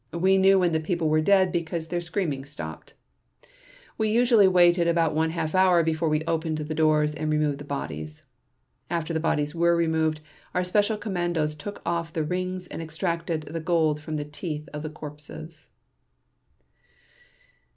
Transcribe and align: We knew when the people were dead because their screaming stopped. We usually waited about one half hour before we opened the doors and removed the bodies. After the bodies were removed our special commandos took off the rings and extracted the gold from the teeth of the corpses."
We 0.17 0.39
knew 0.39 0.57
when 0.57 0.71
the 0.71 0.79
people 0.79 1.09
were 1.09 1.21
dead 1.21 1.51
because 1.51 1.85
their 1.89 2.01
screaming 2.01 2.43
stopped. 2.45 2.95
We 3.99 4.09
usually 4.09 4.47
waited 4.47 4.87
about 4.87 5.13
one 5.13 5.29
half 5.29 5.53
hour 5.53 5.83
before 5.83 6.09
we 6.09 6.23
opened 6.25 6.57
the 6.57 6.73
doors 6.73 7.13
and 7.13 7.29
removed 7.29 7.59
the 7.59 7.65
bodies. 7.65 8.25
After 8.89 9.13
the 9.13 9.19
bodies 9.19 9.53
were 9.53 9.75
removed 9.75 10.19
our 10.55 10.63
special 10.63 10.97
commandos 10.97 11.53
took 11.53 11.83
off 11.85 12.13
the 12.13 12.23
rings 12.23 12.65
and 12.65 12.81
extracted 12.81 13.41
the 13.43 13.59
gold 13.59 13.99
from 14.01 14.15
the 14.15 14.25
teeth 14.25 14.67
of 14.73 14.81
the 14.81 14.89
corpses." 14.89 15.69